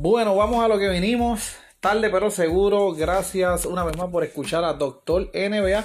[0.00, 1.56] Bueno, vamos a lo que vinimos.
[1.80, 2.94] Tarde pero seguro.
[2.94, 5.84] Gracias una vez más por escuchar a Doctor NBA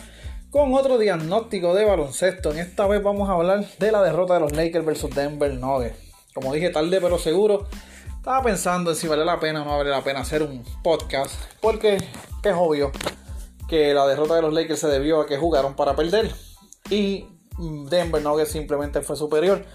[0.49, 2.53] con otro diagnóstico de baloncesto.
[2.53, 5.97] En esta vez vamos a hablar de la derrota de los Lakers versus Denver Nuggets.
[6.33, 7.67] Como dije, tarde pero seguro.
[8.23, 11.35] Estaba pensando en si vale la pena o no vale la pena hacer un podcast.
[11.59, 12.89] Porque es obvio
[13.67, 16.33] que la derrota de los Lakers se debió a que jugaron para perder.
[16.89, 17.27] Y
[17.59, 19.65] Denver Nuggets simplemente fue superior.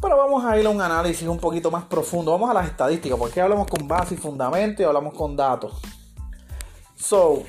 [0.00, 2.32] Pero vamos a ir a un análisis un poquito más profundo.
[2.32, 5.74] Vamos a las estadísticas, porque hablamos con base y fundamento y hablamos con datos.
[6.96, 7.42] So,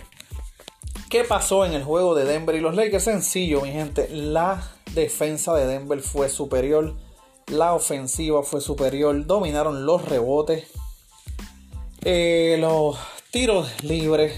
[1.09, 3.05] ¿qué pasó en el juego de Denver y los Lakers?
[3.05, 4.09] Sencillo, mi gente.
[4.12, 4.62] La
[4.94, 6.95] defensa de Denver fue superior.
[7.49, 9.26] La ofensiva fue superior.
[9.26, 10.67] Dominaron los rebotes.
[12.02, 12.98] Eh, los
[13.31, 14.33] tiros libres.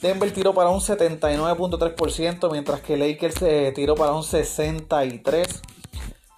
[0.00, 5.46] Denver tiró para un 79.3%, mientras que Lakers eh, tiró para un 63%.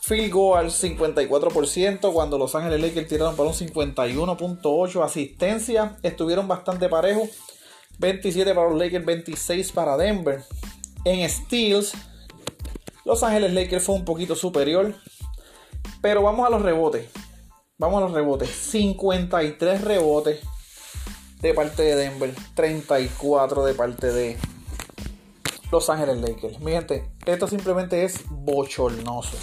[0.01, 5.05] Field goal al 54%, cuando Los Ángeles Lakers tiraron para un 51.8%.
[5.05, 7.31] Asistencia estuvieron bastante parejos.
[7.99, 10.45] 27 para los Lakers, 26 para Denver.
[11.05, 11.93] En steals,
[13.05, 14.95] Los Ángeles Lakers fue un poquito superior.
[16.07, 17.11] Pero vamos a los rebotes.
[17.79, 18.49] Vamos a los rebotes.
[18.49, 20.39] 53 rebotes
[21.41, 22.33] de parte de Denver.
[22.55, 24.37] 34 de parte de
[25.73, 26.61] Los Ángeles Lakers.
[26.61, 29.37] Mi gente, esto simplemente es bochornoso.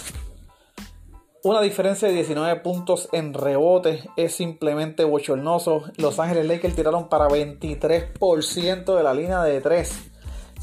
[1.42, 5.82] Una diferencia de 19 puntos en rebote es simplemente bochornoso.
[5.98, 9.92] Los Ángeles Lakers tiraron para 23% de la línea de 3.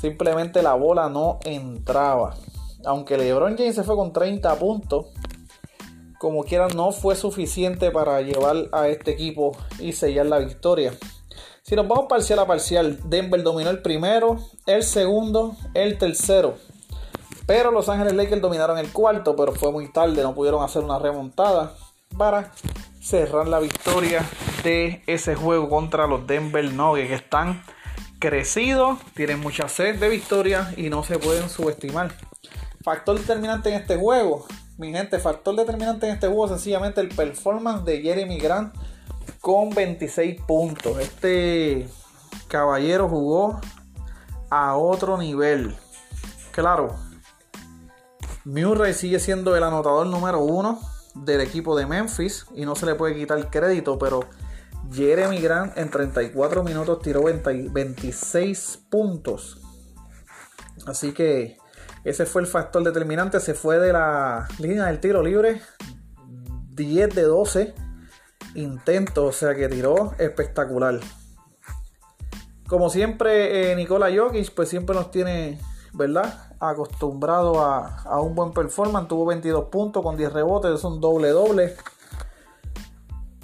[0.02, 2.34] Simplemente la bola no entraba.
[2.86, 5.06] Aunque LeBron James se fue con 30 puntos,
[6.22, 10.94] como quiera no fue suficiente para llevar a este equipo y sellar la victoria.
[11.64, 16.60] Si nos vamos parcial a parcial, Denver dominó el primero, el segundo, el tercero.
[17.48, 21.00] Pero Los Ángeles Lakers dominaron el cuarto, pero fue muy tarde, no pudieron hacer una
[21.00, 21.74] remontada
[22.16, 22.52] para
[23.02, 24.24] cerrar la victoria
[24.64, 27.64] de ese juego contra los Denver Nuggets, que están
[28.20, 32.14] crecidos, tienen mucha sed de victoria y no se pueden subestimar.
[32.84, 34.46] Factor determinante en este juego,
[34.82, 38.76] mi gente, factor determinante en este juego sencillamente el performance de Jeremy Grant
[39.40, 40.98] con 26 puntos.
[40.98, 41.88] Este
[42.48, 43.62] caballero jugó
[44.50, 45.76] a otro nivel.
[46.52, 46.96] Claro,
[48.44, 50.80] Murray sigue siendo el anotador número uno
[51.14, 54.22] del equipo de Memphis y no se le puede quitar crédito, pero
[54.92, 59.62] Jeremy Grant en 34 minutos tiró 26 puntos.
[60.88, 61.61] Así que
[62.04, 63.40] ese fue el factor determinante.
[63.40, 65.62] Se fue de la línea del tiro libre
[66.72, 67.76] 10 de 12
[68.56, 71.00] intentos, o sea que tiró espectacular.
[72.68, 75.60] Como siempre, eh, Nikola Jokic, pues siempre nos tiene,
[75.94, 76.52] ¿verdad?
[76.62, 79.08] acostumbrado a, un buen performance.
[79.08, 81.76] Tuvo 22 puntos con 10 rebotes, es un doble doble.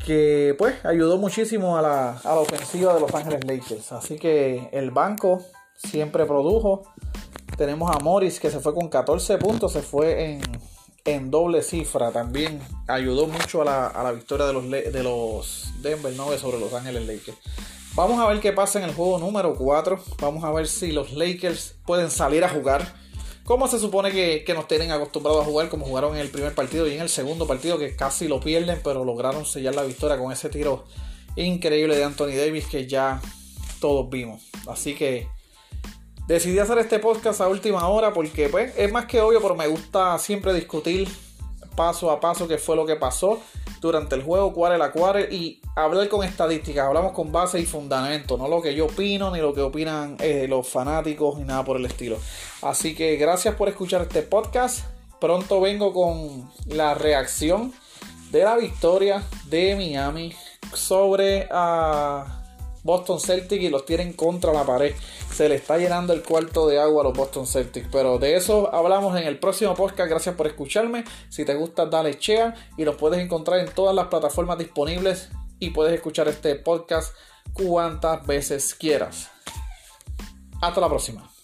[0.05, 3.91] Que pues ayudó muchísimo a la, a la ofensiva de Los Ángeles Lakers.
[3.91, 5.41] Así que el banco
[5.75, 6.83] siempre produjo.
[7.57, 10.41] Tenemos a Morris que se fue con 14 puntos, se fue en,
[11.05, 12.11] en doble cifra.
[12.11, 16.59] También ayudó mucho a la, a la victoria de los, de los Denver Nuggets sobre
[16.59, 17.37] Los Ángeles Lakers.
[17.95, 19.99] Vamos a ver qué pasa en el juego número 4.
[20.21, 22.93] Vamos a ver si los Lakers pueden salir a jugar
[23.47, 26.85] como se supone que, nos tienen acostumbrados a jugar, como jugaron en el primer partido
[26.85, 30.33] y en el segundo partido, que casi lo pierden, pero lograron sellar la victoria con
[30.33, 30.83] ese tiro
[31.37, 33.21] increíble de Anthony Davis que ya
[33.79, 34.49] todos vimos.
[34.67, 35.29] Así que
[36.27, 39.67] decidí hacer este podcast a última hora porque pues, es más que obvio, pero me
[39.67, 41.07] gusta siempre discutir
[41.75, 43.39] paso a paso qué fue lo que pasó
[43.79, 47.65] durante el juego, cuál es la cual y hablar con estadísticas, hablamos con base y
[47.65, 51.63] fundamento, no lo que yo opino ni lo que opinan eh, los fanáticos ni nada
[51.63, 52.17] por el estilo.
[52.63, 54.85] Así que gracias por escuchar este podcast.
[55.21, 57.73] Pronto vengo con la reacción
[58.31, 60.33] de la victoria de Miami
[60.73, 62.36] sobre a ah,
[62.87, 64.95] Boston Celtics y los tienen contra la pared.
[65.31, 67.89] Se le está llenando el cuarto de agua a los Boston Celtics.
[67.91, 70.09] Pero de eso hablamos en el próximo podcast.
[70.09, 71.03] Gracias por escucharme.
[71.29, 75.29] Si te gusta, dale share y los puedes encontrar en todas las plataformas disponibles
[75.59, 77.13] y puedes escuchar este podcast
[77.53, 79.29] cuantas veces quieras.
[80.61, 81.36] Hasta la próxima.